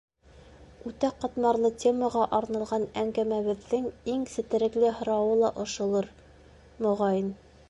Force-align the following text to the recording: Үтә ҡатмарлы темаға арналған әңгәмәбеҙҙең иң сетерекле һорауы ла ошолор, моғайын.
Үтә 0.91 1.09
ҡатмарлы 1.25 1.71
темаға 1.83 2.23
арналған 2.39 2.87
әңгәмәбеҙҙең 3.03 3.87
иң 4.15 4.27
сетерекле 4.35 4.93
һорауы 5.01 5.41
ла 5.45 5.57
ошолор, 5.67 6.13
моғайын. 6.87 7.35